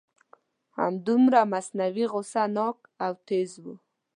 [0.79, 3.65] همدومره مصنوعي غصه ناک او تیز و.